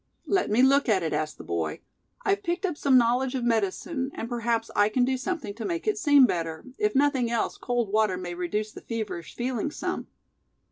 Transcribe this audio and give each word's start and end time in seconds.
"Let 0.25 0.49
me 0.49 0.63
look 0.63 0.89
at 0.89 1.03
it," 1.03 1.13
asked 1.13 1.37
the 1.37 1.43
boy. 1.43 1.81
"I've 2.25 2.41
picked 2.41 2.65
up 2.65 2.75
some 2.75 2.97
knowledge 2.97 3.35
of 3.35 3.43
medicine, 3.43 4.09
and 4.15 4.27
perhaps 4.27 4.71
I 4.75 4.89
can 4.89 5.05
do 5.05 5.15
something 5.15 5.53
to 5.53 5.63
make 5.63 5.85
it 5.85 5.95
seem 5.99 6.25
better; 6.25 6.65
if 6.79 6.95
nothing 6.95 7.29
else, 7.29 7.55
cold 7.55 7.91
water 7.93 8.17
may 8.17 8.33
reduce 8.33 8.71
the 8.71 8.81
feverish 8.81 9.35
feeling 9.35 9.69
some." 9.69 10.07